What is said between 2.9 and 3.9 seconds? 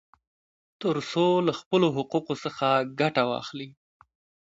ګټه واخلي.